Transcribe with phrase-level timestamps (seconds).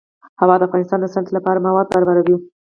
[0.41, 2.35] هوا د افغانستان د صنعت لپاره مواد برابروي.